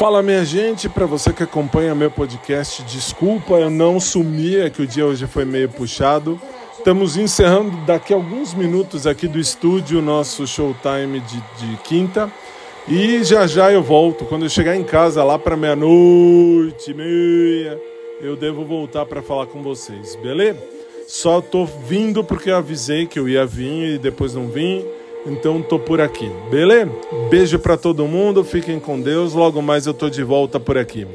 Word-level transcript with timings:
Fala 0.00 0.22
minha 0.22 0.42
gente, 0.46 0.88
para 0.88 1.04
você 1.04 1.30
que 1.30 1.42
acompanha 1.42 1.94
meu 1.94 2.10
podcast, 2.10 2.82
desculpa 2.84 3.56
eu 3.56 3.68
não 3.68 4.00
sumi, 4.00 4.56
é 4.56 4.70
que 4.70 4.80
o 4.80 4.86
dia 4.86 5.04
hoje 5.04 5.26
foi 5.26 5.44
meio 5.44 5.68
puxado. 5.68 6.40
Estamos 6.72 7.18
encerrando 7.18 7.76
daqui 7.84 8.14
a 8.14 8.16
alguns 8.16 8.54
minutos 8.54 9.06
aqui 9.06 9.28
do 9.28 9.38
estúdio 9.38 9.98
o 9.98 10.02
nosso 10.02 10.46
showtime 10.46 11.20
de, 11.20 11.36
de 11.58 11.76
quinta. 11.82 12.32
E 12.88 13.22
já 13.24 13.46
já 13.46 13.70
eu 13.70 13.82
volto. 13.82 14.24
Quando 14.24 14.46
eu 14.46 14.48
chegar 14.48 14.74
em 14.74 14.84
casa 14.84 15.22
lá 15.22 15.38
para 15.38 15.54
meia-noite, 15.54 16.94
meia, 16.94 17.78
eu 18.22 18.36
devo 18.36 18.64
voltar 18.64 19.04
para 19.04 19.20
falar 19.20 19.48
com 19.48 19.62
vocês, 19.62 20.16
beleza? 20.16 20.66
Só 21.06 21.42
tô 21.42 21.66
vindo 21.66 22.24
porque 22.24 22.50
eu 22.50 22.56
avisei 22.56 23.06
que 23.06 23.18
eu 23.18 23.28
ia 23.28 23.44
vir 23.44 23.96
e 23.96 23.98
depois 23.98 24.34
não 24.34 24.48
vim. 24.48 24.82
Então 25.26 25.60
tô 25.62 25.78
por 25.78 26.00
aqui, 26.00 26.30
beleza? 26.50 26.90
Beijo 27.28 27.58
para 27.58 27.76
todo 27.76 28.06
mundo, 28.06 28.42
fiquem 28.42 28.80
com 28.80 29.00
Deus. 29.00 29.34
Logo 29.34 29.60
mais 29.60 29.86
eu 29.86 29.94
tô 29.94 30.08
de 30.08 30.22
volta 30.22 30.58
por 30.58 30.78
aqui. 30.78 31.06